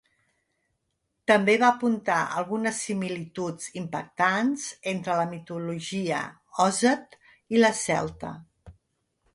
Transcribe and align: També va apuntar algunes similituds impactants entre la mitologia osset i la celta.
També 1.31 1.53
va 1.63 1.67
apuntar 1.73 2.15
algunes 2.39 2.79
similituds 2.87 3.69
impactants 3.83 4.65
entre 4.95 5.19
la 5.21 5.29
mitologia 5.37 6.25
osset 6.67 7.17
i 7.59 7.65
la 7.65 7.75
celta. 7.85 8.35